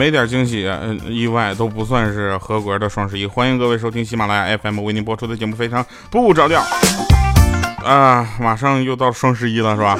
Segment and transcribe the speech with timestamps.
[0.00, 0.66] 没点惊喜、
[1.10, 3.26] 意外都不算是合格的双十一。
[3.26, 6.64] 欢迎各位收听喜马拉雅 FM 为您播出的节目，非常不着调
[7.84, 8.26] 啊！
[8.40, 9.98] 马上又到双十一了，是吧？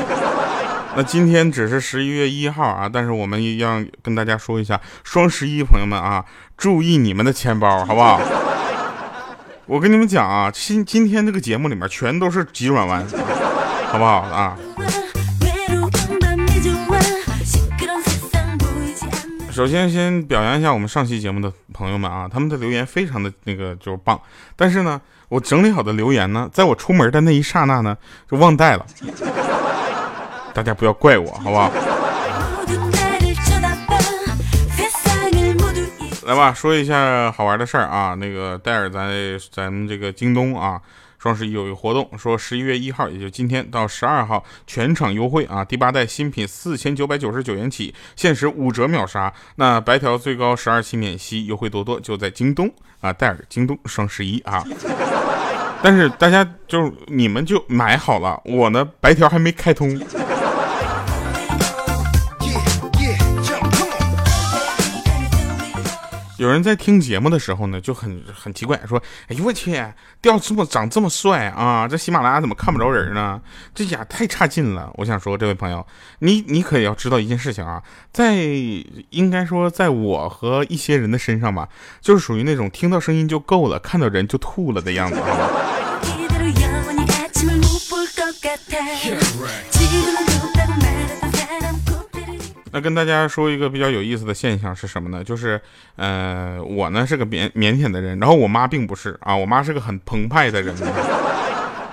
[0.97, 6.25] 那今天只是十一月一号啊，但是我们要跟大家说一下，双十一朋友们啊，
[6.57, 8.19] 注意你们的钱包，好不好？
[9.67, 13.05] 我跟你们讲啊，今今天这个节目里面全都是急转弯，
[13.93, 14.57] 好不好啊？
[19.61, 24.19] 首先先表扬一下我们上期节目的朋友们啊，他们的留言非常的那个就是棒，
[24.57, 27.95] 但是呢，我整理好的留言呢，在我出门的那一刹那呢，
[28.27, 28.87] 就忘带了，
[30.55, 31.71] 大家不要怪我，好不好？
[36.25, 38.15] 来吧，说一下好玩的事儿啊。
[38.15, 40.81] 那个戴尔在咱们这个京东啊，
[41.21, 45.63] 双十一有一个活动，说十一月一号，也就今天到十二号全场优惠啊。
[45.63, 49.31] 第八代新品四千九百九十九元起，限时五折秒杀。
[49.57, 52.73] 那白条最高十二期免息，优惠多多，就在京东
[53.03, 54.65] 啊，戴尔京东双十一啊。
[55.83, 60.01] 但是大家就你们就买好了，我呢白条还没开通。
[66.41, 69.79] 有人在听节目的时候呢，就很很奇怪，说：“哎呦我去，
[70.23, 71.87] 掉这么长这么帅啊！
[71.87, 73.39] 这喜马拉雅怎么看不着人呢？
[73.75, 75.87] 这家太差劲了。”我想说，这位朋友，
[76.21, 78.37] 你你可要知道一件事情啊，在
[79.11, 81.69] 应该说，在我和一些人的身上吧，
[82.01, 85.21] 就是属于那种听到声音就够了，看到人就吐了的样子。
[92.73, 95.25] 那跟大家说一个比较有意思的现象是什么呢？
[95.25, 95.61] 就是，
[95.97, 100.75] 呃，我呢是个腼腼腆的人，然后我妈并不是啊，我妈是个很澎湃的人。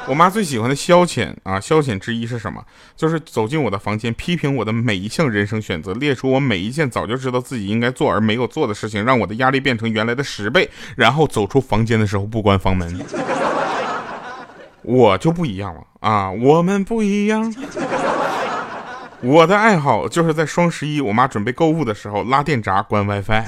[0.08, 2.64] 我妈最喜欢的消遣啊，消遣之一是什么？
[2.96, 12.98] 就是走进我的房间，批评我的每一项人生选择，列出我每一件早就知道自己应该做而没有做的事情，让我的压力变成原来的十倍，然后走出房间的时候不关房门。
[14.84, 17.54] 我就不一样了啊，我们不一样。
[19.22, 23.44] 我的爱好就是在双十一，我妈准备购物的时候拉电闸关 WiFi。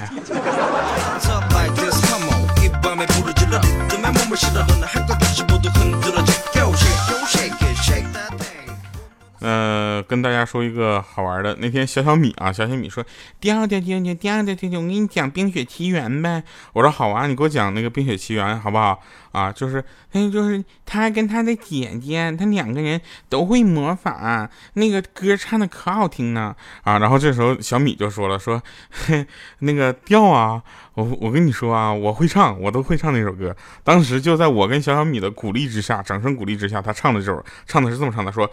[9.40, 11.56] 呃，跟大家说一个好玩的。
[11.60, 13.04] 那天小小米啊，小小米说
[13.40, 19.00] ：“掉掉掉掉掉掉掉，我给你讲《冰雪奇缘》呗。”我说：“好啊，你给我讲那个《冰雪奇缘》好不好？”
[19.32, 19.84] 啊，就是，
[20.14, 26.56] 那就是他跟他的姐姐，他两个人都会魔法，那个歌唱的可好听呢。
[26.82, 29.24] 啊，然后这时候小米就说了：“说，嘿，
[29.60, 30.62] 那个调啊，
[30.96, 38.50] 我我跟你说啊，我会唱，我都会唱那首歌。”当时就在我跟小小米的鼓励之下，掌声鼓励之下，他唱的这首，唱的是这么唱的：说。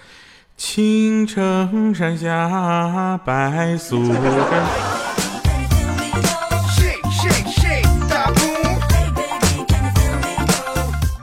[0.56, 4.17] 青城山下白素贞。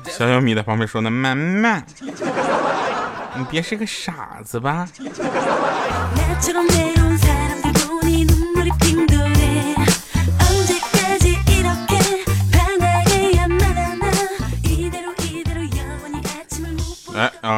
[0.06, 1.84] 小小米在旁边说呢：“慢慢，
[3.36, 4.88] 你别是个傻子吧。”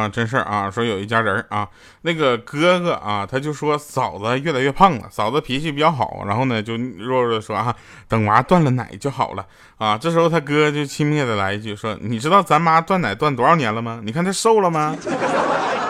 [0.08, 0.70] 真事儿啊！
[0.70, 1.68] 说有一家人啊，
[2.02, 7.74] 那个哥哥啊，他就说嫂子越来越胖了，嫂子脾气比较好，然后呢就弱弱的说啊，
[8.08, 9.44] 等娃断了奶就好了
[9.78, 9.96] 啊。
[9.98, 14.00] 这时候他哥就轻蔑的来一句说，你知道咱妈断奶断多少年了吗？
[14.04, 14.96] 你看她瘦了吗？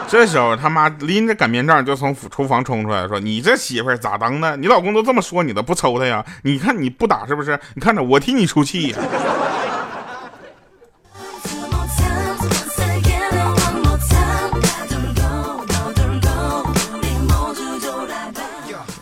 [0.08, 4.56] 这时候他妈拎着擀面杖就从厨房冲出来，说你这媳妇咋当的？
[4.56, 6.24] 你老公都这么说你了，不抽他呀？
[6.42, 7.58] 你看你不打是不是？
[7.74, 8.98] 你看着我替你出气呀。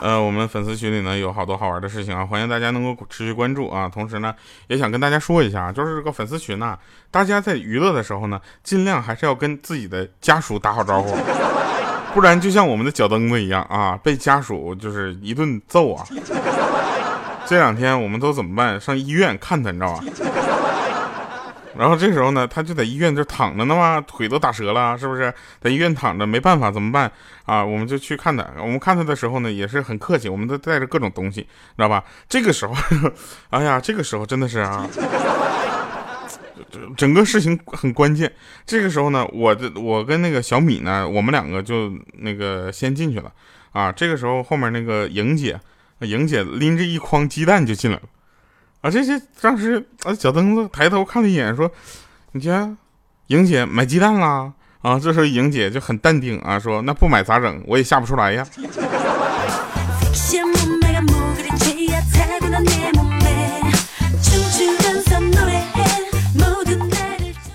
[0.00, 3.88] 呃，我们粉丝群里呢有好多好玩的事情啊，欢迎大家能够持续关注啊。
[3.88, 4.34] 同时呢，
[4.68, 6.76] 也想跟大家说一下，就是这个粉丝群呐，
[7.10, 11.16] 大家在娱乐的时候呢，尽量还是要跟自己的家属打好招呼，
[12.12, 16.04] 不然就像我们的脚蹬子一样啊，被家属就是一顿揍啊。
[17.46, 18.80] 这两天我们都怎么办？
[18.80, 20.00] 上医院看他，你知道吧？
[21.76, 25.32] 然后这时候呢，他就在医院就躺着呢嘛，腿都打折了，是不是？
[25.60, 27.10] 在医院躺着没办法，怎么办
[27.44, 27.64] 啊？
[27.64, 28.46] 我们就去看他。
[28.58, 31.48] 我们看他的时候呢，也是很客气，我们都带着各种东西，知
[31.78, 32.04] 道吧？
[32.28, 32.74] 这个时候，
[33.50, 34.88] 哎呀，这个时候真的是啊，
[36.96, 38.32] 整个事情很关键。
[38.64, 43.32] 这个时候呢，我的我跟那个小米呢，我们两个就那个先进去了
[43.72, 43.90] 啊。
[43.90, 45.58] 这个时候后面那个莹姐，
[46.00, 48.02] 莹姐拎着一筐鸡蛋就进来了。
[48.84, 51.70] 啊这些当时啊小灯子抬头看了一眼说
[52.32, 52.76] 你瞧
[53.28, 54.52] 莹姐买鸡蛋啦？
[54.82, 57.64] 啊这时候莹姐就很淡定啊说那不买咋整？
[57.66, 58.46] 我也下不出来呀。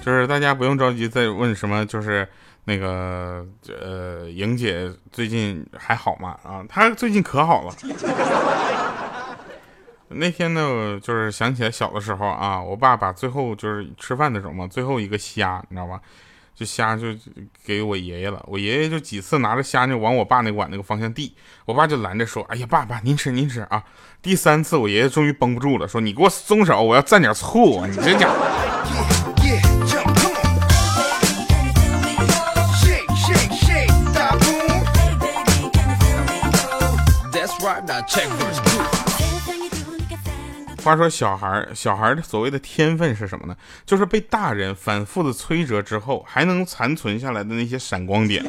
[0.04, 2.28] 就是大家不用着急再问什么就是
[2.64, 6.36] 那个呃莹姐最近还好吗？
[6.44, 7.76] 啊她最近可好了。
[10.12, 16.00] 那天呢，就是想起来小的时候啊，我爸把最后就是吃饭的时候嘛，最后一个虾，你知道吧？
[16.56, 17.06] 就虾就
[17.64, 18.44] 给我爷爷了。
[18.48, 21.34] 我爷爷就几次拿着虾就往我爸那碗那个方向递，
[21.64, 23.82] 我爸就拦着说：“哎呀，爸爸您吃您吃啊。”
[24.22, 27.86] 第三次我爷爷终于绷不住了，说：“你给我松手，我要蘸点醋！
[27.86, 28.36] 你这家伙。”
[40.84, 43.56] 话说小孩小孩的所谓的天分是什么呢？
[43.86, 48.44] 就是被大人反复的摧折之后，还能残存下来的那些闪光点，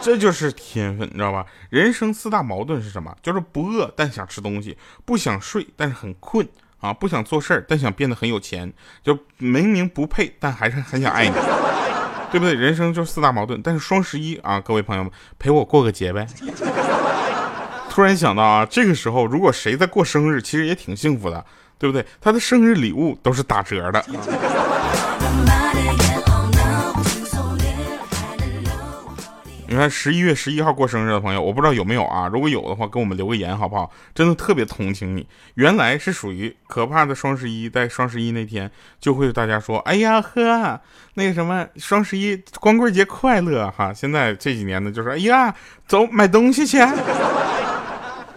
[0.00, 1.44] 这就是天分，你知道吧？
[1.70, 3.14] 人生四大矛盾是什么？
[3.22, 6.48] 就是不饿但想吃东西，不想睡但是很困
[6.80, 8.72] 啊，不想做事儿但想变得很有钱，
[9.02, 11.34] 就明明不配但还是很想爱你，
[12.30, 12.54] 对不对？
[12.54, 13.60] 人生就是四大矛盾。
[13.62, 16.26] 但是双十一啊，各位朋友们陪我过个节呗。
[17.96, 21.42] 突然想到啊，这个时候如果谁在过生日，其实也挺幸福的，
[21.78, 22.04] 对不对？
[22.20, 24.04] 他的生日礼物都是打折的。
[29.66, 32.28] 你看十一月十一号过生日的朋友，我不知道有没有啊？
[32.30, 33.90] 如果有的话，给我们留个言好不好？
[34.14, 35.26] 真的特别同情你。
[35.54, 38.70] 原来是属于可怕的双十一，在双十一那天
[39.00, 40.78] 就会大家说：“哎呀呵，
[41.14, 45.54] 那个什么双十一光棍节快乐哈！”现在这几年呢，就是哎呀，
[45.88, 46.78] 走买东西去。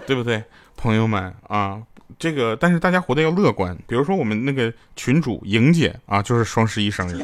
[0.09, 0.44] 对不对，
[0.75, 1.79] 朋友们啊？
[2.17, 3.77] 这个，但是大家活得要乐观。
[3.88, 7.23] 比如说，我们那个群主莹姐啊，就是双十一生日。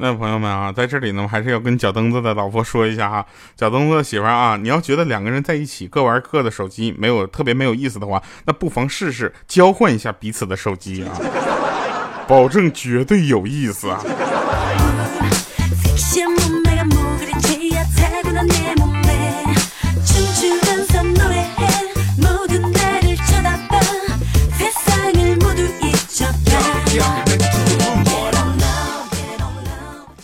[0.00, 11.12] 那朋友们啊，在这里呢，还是要跟脚蹬子的老婆说一下哈，脚蹬子的媳妇啊，你要觉得两个人在一起各玩各的手机没有特别没有意思的话，那不妨试试交换一下彼此的手机啊，
[12.28, 14.00] 保证绝对有意思啊。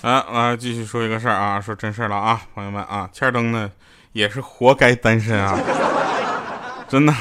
[0.04, 0.54] 啊啊！
[0.54, 3.70] 继续说一个事儿啊，说真事儿了啊，朋友们啊，欠灯呢
[4.12, 5.58] 也是活该单身啊，
[6.86, 7.14] 真的。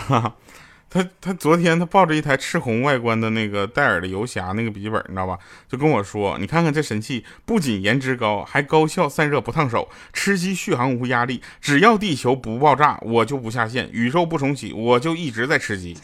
[0.89, 5.39] 他他昨天他抱着一台赤红外观的那个戴尔的游侠那个笔记本，你知道吧？
[5.67, 15.97] 就跟我说，你看看这神器，不仅颜值高，还高效散热不烫手，吃鸡续航无压力，只要地球不爆炸，我就不下线；宇宙不重启，我就一直在吃鸡。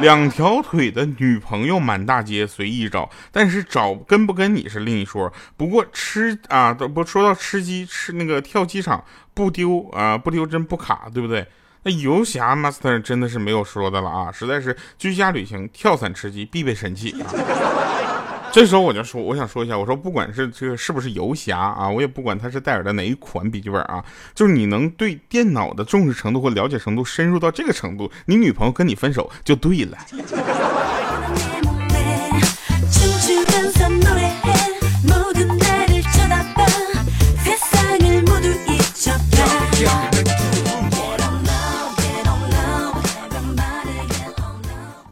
[0.00, 5.32] 两条腿的女朋友满大街随意找，但是找跟不跟你是另一说。
[5.56, 9.02] 不过吃啊，不说到吃鸡，吃那个跳机场
[9.32, 11.46] 不丢啊，不丢真不卡，对不对？
[11.84, 17.30] 那游侠 master 真的是没有说的了啊，实在是居家旅行跳伞吃鸡必备神器啊。
[18.56, 24.02] 这时候我就说，我想说一下，我说不管是这个是不是游侠啊，我也不管它是戴尔的哪一款笔记本啊，
[24.34, 29.98] 就是你能对电脑的重视程度或了解程度深入到这个程度，你女朋友跟你分手就对了。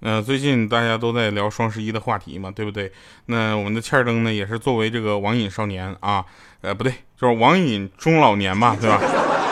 [0.05, 2.93] 呃，最近大家都在聊双十一的话题嘛，对不对？
[3.25, 6.23] 那我们的欠儿灯呢，也是作为这个网瘾少年啊，
[6.61, 9.01] 呃，不对，就是网瘾中老年嘛，对吧？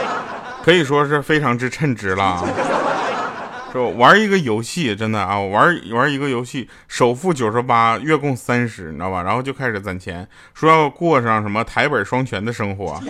[0.63, 2.45] 可以说是非常之称职了啊。
[3.73, 9.23] 说玩一个游戏，真的啊，玩玩一个游戏，首付九十八，月供三十，你知道吧？
[9.23, 13.01] 然后就开始攒钱，说要过上什么台本双全的生活。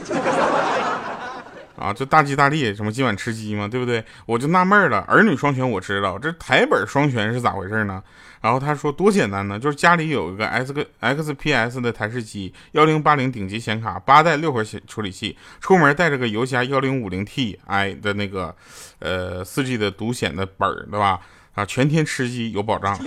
[1.76, 4.04] 啊，这大吉大利，什么今晚吃鸡嘛，对不对？
[4.26, 8.02] 我就纳闷了，儿女双全我知道，这台本双全是咋回事呢？
[8.40, 17.56] 然后他说多简单呢，就是家里有一个 S 个 XPS 的台式机，幺零八零顶级显卡，八代六核显处理器，出门带着个游侠幺零五零 Ti
[18.00, 18.54] 的那个
[18.98, 21.20] 呃四 G 的独显的本儿，对吧？
[21.54, 22.98] 啊，全天吃鸡有保障。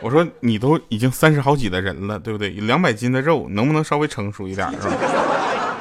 [0.00, 2.50] 我说你都已经三十好几的人了，对不对？
[2.50, 4.96] 两百斤的肉，能不能稍微成熟一点，是吧？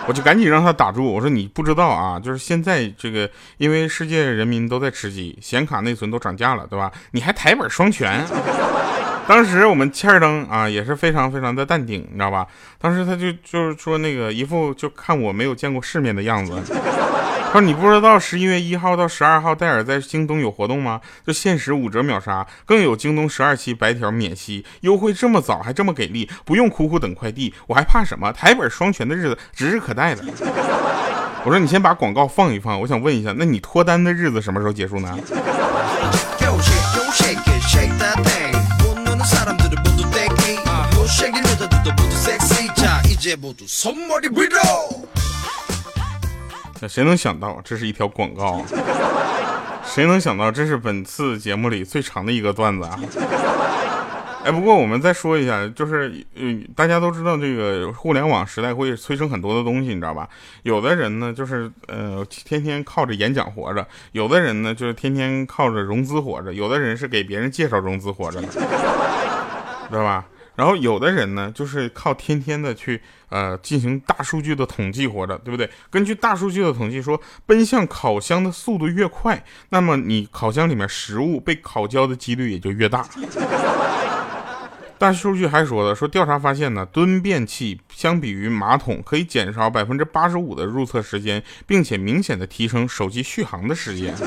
[0.08, 1.06] 我就赶紧让他打住。
[1.06, 6.92] 我说你不知道啊，就是现在这个，因为世界人民都在吃鸡，显卡内存都涨价了，对吧？
[7.12, 8.26] 你还台本双全。
[9.26, 12.46] 当时我们欠儿灯啊也是非常非常的淡定，你知道吧？
[12.78, 16.54] 当时他就就是说那个一副就看我没有见过世面的样子。
[17.54, 21.00] 他说你不知道十一月一号到十二号戴尔在京东有活动吗？
[21.24, 28.34] 就限时五折秒杀，更有京东十二期白条免息优惠，这么早还这么给力，不用苦苦等快递，我还怕什么？
[28.34, 30.24] 台本双全的日子指日可待了。
[31.46, 35.16] 我说你先把广告放一放，我想问一下，那你脱单的日子什么时候结束呢？
[46.88, 48.62] 谁能想到这是一条广告？
[49.86, 53.00] 谁能想到这是本次节目里最长的一个段子啊？
[54.44, 56.44] 哎，不过我们再说一下，就是呃，
[56.76, 60.28] 大家都知道这个互联网时代会催生很多的东西，你知道吧？
[60.64, 70.26] 有的人呢，就是呃，天天靠着演讲活着；有的人呢，就是天天靠着融资活着；有的人是给别人介绍融资活着的，知道吧？
[70.56, 75.70] 然后有的人呢，就是靠天天的去呃进行大数据的统计活着，对不对？
[75.90, 83.06] 根据大数据的统计说，奔向烤箱的速度越快，那么你烤箱里面食物被烤焦的几率也就越大。
[85.00, 94.14] 大数据还说的，说调查发现呢，蹲便器相比于马桶可以减少百分之八十五的入厕时间，并且明显的提升手机续航的时间。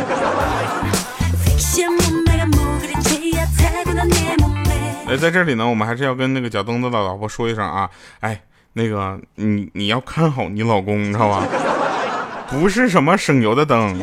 [5.08, 7.88] 哎，在这里呢，我们还是要跟那个脚蹬子的老婆说一声啊，
[8.20, 8.40] 哎，
[8.72, 11.46] 那个你你要看好你老公，你知道吧？
[12.50, 13.96] 不是什么省油的灯，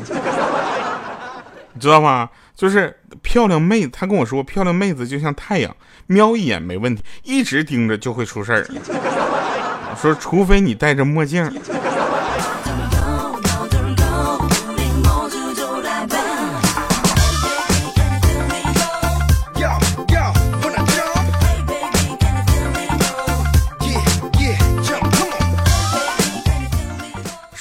[1.73, 2.29] 你知道吗？
[2.55, 5.75] 就是漂亮妹子，他跟我说，漂亮妹子就像太阳，
[6.07, 8.65] 瞄一眼没问题，一直盯着就会出事儿。
[9.99, 11.43] 说除非你戴着墨镜。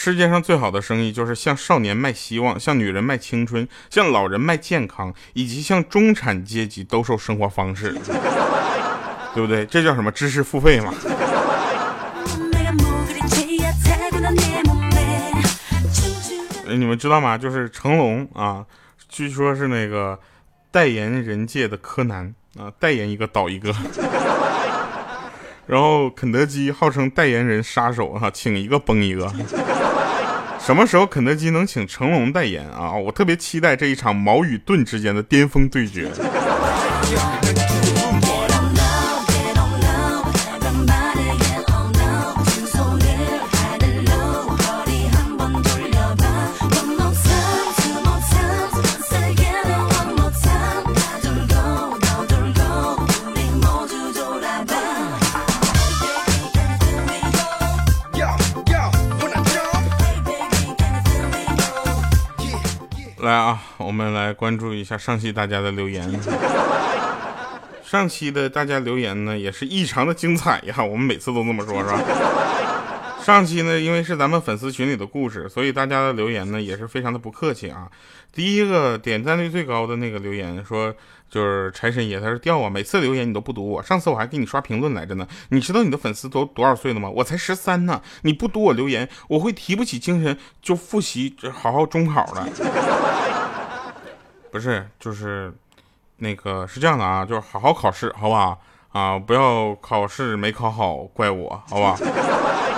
[0.04, 7.94] 世界上最好的生意就是向少年卖希望，向女人卖青春，向老人卖健康，以及向中产阶级兜售生活方式，
[9.32, 9.64] 对不对？
[9.64, 10.92] 这叫什么知识付费嘛？
[16.66, 17.38] 你们知道吗？
[17.38, 18.66] 就是成龙啊，
[19.08, 20.18] 据说是那个
[20.72, 23.72] 代言人界的柯南啊，代言一个倒一个。
[25.64, 29.32] 然后肯德基号称代言人杀手哈，请一个崩一个。
[30.64, 32.92] 什么时候肯德基能请成龙代言啊？
[32.92, 36.08] 我特别期待这一场矛与盾之间的巅峰对决。
[63.22, 66.02] 来啊，我们来关注一下上期大家的留言。
[67.84, 70.82] 上期的大家留言呢，也是异常的精彩呀。
[70.82, 72.00] 我们每次都这么说，是吧？
[73.22, 77.88] 上期呢，因为是咱们粉丝群里的故事，所以大家的留言呢也是非常的不客气啊。
[78.32, 80.92] 第一个点赞率最高的那个留言说，
[81.30, 85.26] 就是财神爷，他说掉啊，每次留言你都不读我，上次我还给你刷评论来着呢。
[85.50, 87.08] 你知道你的粉丝都多少岁了吗？
[87.08, 92.48] 我才十三呢，你不读我留言，我会提不起精神就复习好好中考了。
[94.50, 95.52] 不是，就是
[96.16, 98.60] 那个是这样的啊，就是好好考试，好不好？
[98.90, 101.96] 啊，不要考试没考好怪我，好吧？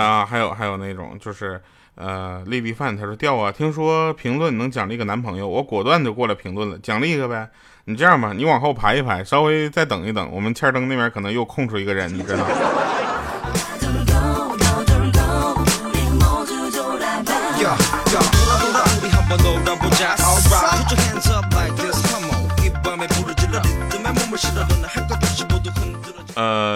[0.00, 1.60] 啊，还有还有那种就是，
[1.94, 7.48] 呃，丽丽范他说掉啊，听说评论能奖励个男朋友，我果断就过来评论了，奖励一个呗。
[7.86, 12.44] 你这样吧，你往后排一排，稍微再等一等，我们欠灯那边可能又空出一个人，你知道。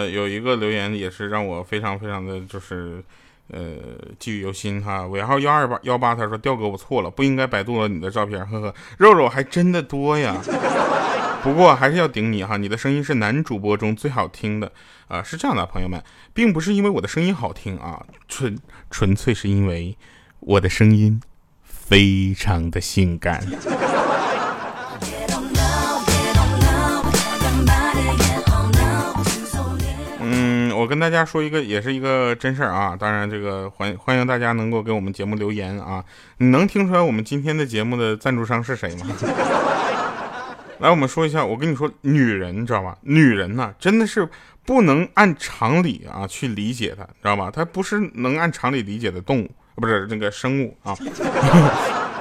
[0.08, 3.02] 有一个留言也是让我非常非常的就是，
[3.48, 3.76] 呃，
[4.18, 5.06] 记忆犹新哈。
[5.06, 10.36] 尾号幺二八幺八，他说调哥我错了，不应该百度了你的照片，呵呵，肉肉还真的多呀。
[11.42, 14.70] 不过还是要顶你哈，你的声音是男主播中最好听的
[15.06, 15.22] 啊。
[15.22, 16.02] 是这样的，朋友们，
[16.34, 18.58] 并不是因为我的声音好听啊，纯
[18.90, 19.96] 纯粹是因为
[20.40, 21.20] 我的声音
[21.62, 23.46] 非常的性感。
[30.88, 32.96] 跟大家说一个，也是一个真事儿啊。
[32.98, 36.02] 当然，这个欢欢迎大家能够给我们节目留言啊。
[36.38, 39.06] 你能听出来我们今天的节目的赞助商是谁吗？
[40.80, 41.44] 来，我们说一下。
[41.44, 42.96] 我跟你说，女人你知道吧？
[43.02, 44.28] 女人呢，真的是
[44.64, 47.50] 不能按常理啊去理解她，知道吧？
[47.50, 50.96] 她不是能按常理理解的动物，不是那个生物啊。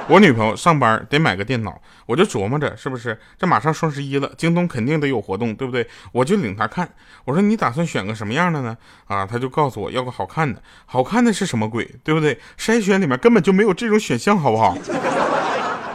[0.09, 5.85] 我女朋友上班得买个电脑，我就琢磨着是不是这马上双十一了，京东肯定得有活动，对不对？
[6.13, 6.87] 我就领她看，
[7.25, 8.77] 我说你打算选个什么样的呢？
[9.07, 12.39] 啊，她就告诉我要个好看的，好看的是什么鬼，对不对？
[12.57, 14.77] 筛选里面根本就没有这种选项，好不好？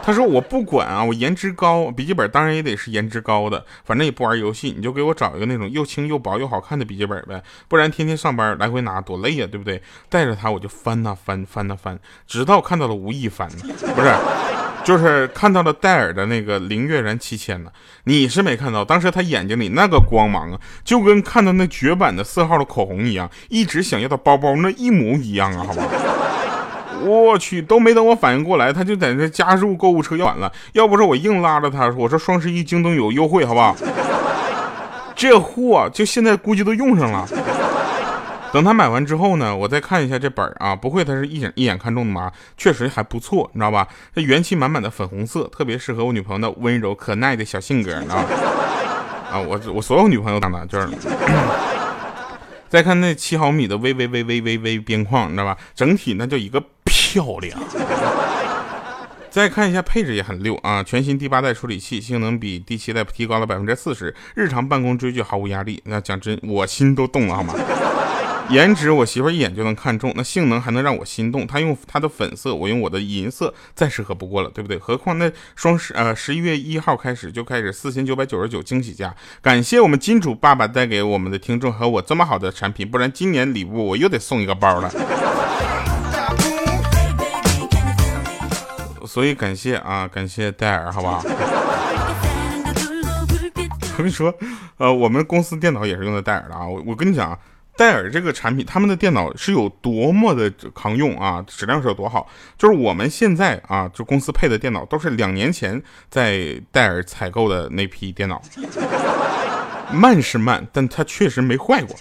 [0.05, 9.81] 他说我不管啊，我颜值高，笔记本当然也得是颜值高的，反正也不玩游戏，你就给我找一个那种又轻又薄又好看的笔记本呗，不然天天上班来回拿多累呀，对不对？
[10.09, 13.49] 带着它我就翻呐翻翻呐翻，直到看到了吴亦凡，
[13.95, 14.13] 不是，
[14.83, 17.71] 就是看到了戴尔的那个灵月燃七千呢。
[18.03, 25.83] 你是没看到，当时他眼睛里那个光芒啊，就跟看到那绝版的四号的口红一样，一直想要的包包那一模一样啊，好吧。
[27.01, 30.51] 我去，都没等我反应过来，他就在那加入购物车要完了。
[30.73, 33.75] 要不是我硬拉着他，我说双十一京东有优惠，好不好？
[35.15, 37.27] 这货就现在估计都用上了。
[38.51, 42.31] 等他买完之后呢，我再看一下这本啊，不会他是一眼一眼看中的吗？
[42.55, 43.87] 确实还不错，你知道吧？
[44.13, 48.25] 这元气满满的粉红色，特别适合我女朋友的温柔可耐的小性格啊。
[49.31, 50.87] 啊，我我所有女朋友长的就是。
[52.69, 55.55] 再看那七毫米的微微微微微微边框，你知道吧？
[55.75, 56.63] 整体那叫一个。
[57.13, 57.59] 漂亮。
[59.29, 65.79] 再看一下配置也很溜啊，全新第八代处理器，性能比第七代提高了百分之四十，日常办公追剧毫无压力。
[65.85, 67.53] 那讲真，我心都动了，好吗？
[68.49, 71.45] 颜值我媳妇一眼就能看中，那性能还能让我心动。
[71.45, 74.77] 她用她的粉色，我用我的银色，再适合不过了，对不对？
[74.77, 84.91] 何况那双十呃十一月一号开始就开始四千九百九十九惊喜价，感谢我们金主爸爸带给我们的听众和我这么好的产品，不然今年礼物我又得送一个包了。
[89.13, 91.21] 所以感谢啊，感谢戴尔，好不好？
[93.91, 94.33] 我跟你说，
[94.77, 96.65] 呃，我们公司电脑也是用的戴尔的啊。
[96.65, 97.37] 我我跟你讲，
[97.77, 102.27] 戴尔这个产品，他们的电脑是有多么的抗用啊，质量是有多好。
[102.57, 108.41] 就是我们现在啊，就公司配的电脑都是两年前在戴尔采购的那批电脑，
[109.91, 111.95] 慢是慢，但它确实没坏过。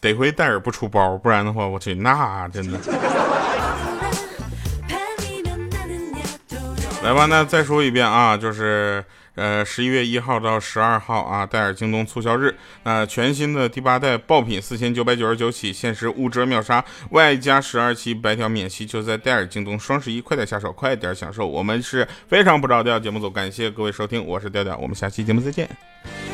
[0.00, 2.78] 得亏戴尔不出包，不然的话，我去那真的。
[7.02, 9.04] 来吧，那再说一遍啊，就是
[9.36, 21.46] 呃十一月一号到十二号啊，戴尔京东促销日，那全新的第八代爆品四千九百九十九起，限时五折秒杀，外加十二期白条免息，就在戴尔京东双十一，快点下手，快点享受。
[21.46, 26.27] 我们是非常不着调节目组，感谢各位收听，我是调调，我们下期节目再见。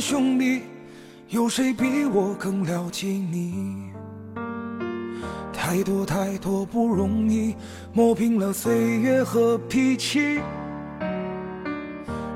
[0.00, 0.62] 兄弟，
[1.28, 3.90] 有谁比我更了解你？
[5.52, 7.54] 太多太多不容易，
[7.92, 10.40] 磨平了岁月和脾气。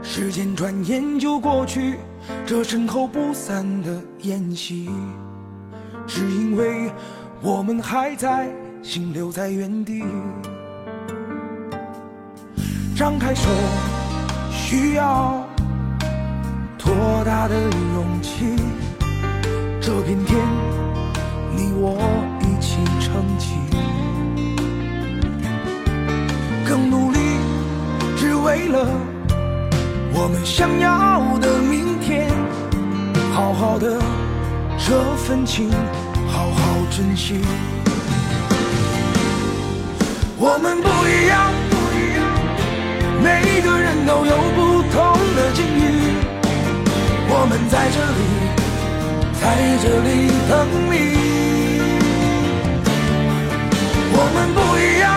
[0.02, 1.96] 时间转眼就过去，
[2.44, 4.90] 这身后不散的宴席，
[6.06, 6.90] 只因为
[7.40, 8.50] 我们还在，
[8.82, 10.02] 心留在原地。
[12.96, 13.48] 张开手，
[14.50, 15.46] 需要。
[16.84, 18.56] 多大的勇气？
[19.80, 20.38] 这片天，
[21.54, 21.98] 你我
[22.40, 23.54] 一起撑起。
[26.68, 27.18] 更努力，
[28.16, 28.86] 只为了
[30.12, 32.30] 我们想要的明天。
[33.32, 33.98] 好好的
[34.78, 35.70] 这份情，
[36.28, 37.40] 好好珍惜。
[40.36, 42.20] 我们不一样，不一样
[43.22, 46.19] 每个人都有不同的境遇。
[47.32, 48.20] 我们在这里，
[49.40, 49.42] 在
[49.80, 50.08] 这里
[50.48, 50.52] 等
[50.90, 50.92] 你。
[54.12, 55.08] 我们不一样，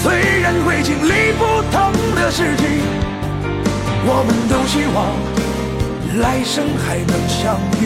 [0.00, 0.04] 虽
[0.40, 1.76] 然会经历不同
[2.14, 2.64] 的事情，
[4.06, 4.96] 我们都希望
[6.20, 7.82] 来生还能相遇。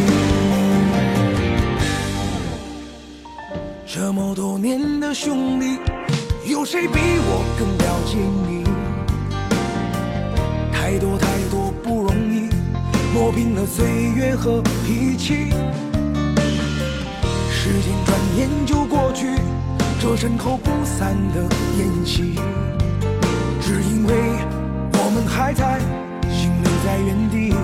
[3.87, 5.79] 这么多年的兄弟，
[6.45, 8.62] 有谁比我更了解你？
[10.71, 11.32] 太多太。
[13.23, 15.51] 磨平了岁月和脾气，
[17.53, 19.29] 时间转眼就过去，
[20.01, 21.41] 这身后不散的
[21.79, 22.35] 宴席，
[23.61, 24.13] 只因为
[24.95, 25.79] 我们还在，
[26.33, 27.55] 心留在原地。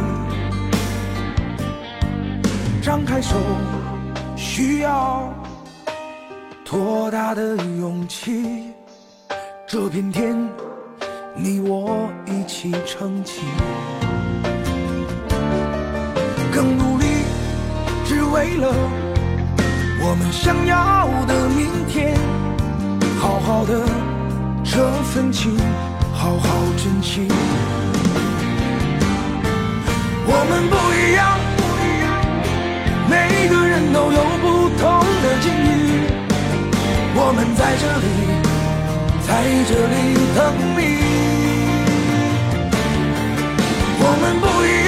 [2.80, 3.34] 张开手，
[4.36, 5.28] 需要
[6.64, 8.70] 多大的勇气？
[9.66, 10.38] 这片天，
[11.34, 13.40] 你我一起撑起。
[16.58, 17.04] 更努力，
[18.04, 18.74] 只为了
[20.02, 22.18] 我们想要的明天。
[23.20, 23.86] 好好的
[24.64, 25.56] 这份情，
[26.12, 27.28] 好好珍惜。
[30.26, 32.06] 我们不一样，不一样
[33.08, 33.14] 每
[33.46, 34.44] 个人都有不
[34.80, 34.82] 同
[35.22, 35.62] 的境遇。
[37.14, 38.06] 我们在这里，
[39.28, 39.30] 在
[39.68, 39.96] 这里
[40.34, 40.38] 等
[40.76, 40.78] 你。
[44.00, 44.66] 我们不一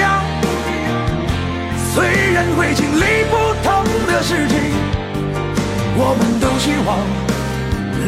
[1.93, 4.57] 虽然会经历不同的事情，
[5.97, 6.97] 我们都希望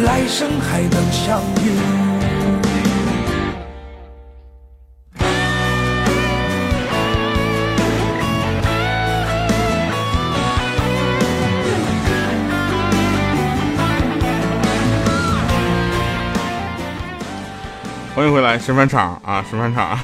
[0.05, 1.67] 来生还能相遇。
[18.15, 19.99] 欢迎回来，神返场啊，神返场。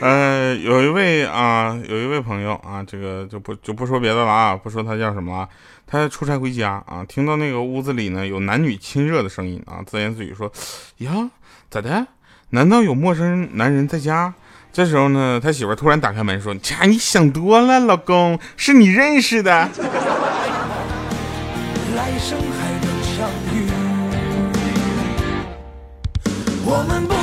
[0.00, 5.48] 呃，有一位啊，有一位朋友啊，这个就不就不说别的了啊，不说他叫什么了。
[5.86, 10.52] 他出差回家啊，听到那个屋子里呢有男女亲热的声音啊，自言自语说
[10.98, 11.30] ：“呀，
[11.68, 12.06] 咋的？
[12.50, 14.32] 难道有陌生男人在家？”
[14.72, 19.68] 这时候呢，他媳妇突然打开门说切你想多了，老公是你认识的。”
[21.96, 23.66] 来生还能相遇。
[26.64, 27.17] 我们不，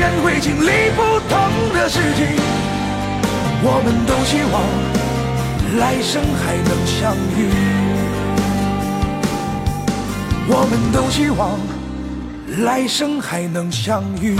[0.00, 2.26] 人会经历不同的事情，
[3.62, 4.62] 我们都希望
[5.78, 7.38] 来生还能相遇。
[10.48, 11.60] 我们都希望
[12.64, 14.38] 来生还能相遇。